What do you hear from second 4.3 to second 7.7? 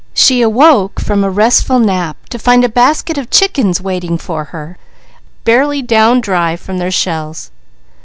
her, barely down dry from their shells.